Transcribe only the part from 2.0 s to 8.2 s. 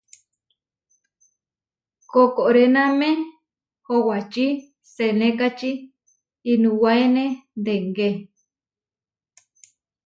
Koʼkoréname howačí senékači inuwáene dengé.